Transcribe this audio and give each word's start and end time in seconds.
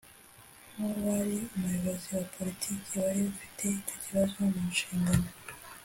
nk’uwari 0.73 1.37
umuyobozi 1.55 2.07
wa 2.17 2.23
politiki 2.35 2.91
wari 3.03 3.21
ufite 3.31 3.63
icyo 3.79 3.95
kibazo 4.03 4.35
mu 4.51 4.59
nshingano 4.71 5.29